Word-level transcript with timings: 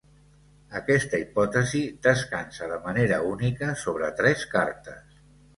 Aquesta 0.79 1.19
hipòtesi 1.23 1.81
descansa 2.09 2.71
de 2.73 2.79
manera 2.89 3.23
única 3.35 3.71
sobre 3.83 4.11
tres 4.23 4.51
cartes. 4.57 5.23